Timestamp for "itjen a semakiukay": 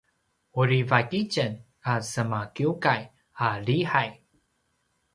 1.21-3.01